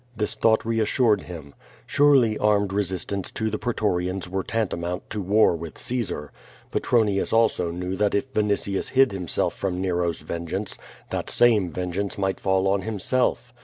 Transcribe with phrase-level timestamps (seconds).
[0.17, 1.53] This thought reassured him.
[1.85, 6.31] Surely armed resistance to the pretorians were tanta mount to war with Caesar.
[6.71, 10.79] Petronius also knew that if Vini tius hid himself from Nero's vengeance,
[11.11, 13.53] that same vengeance might fall on himself.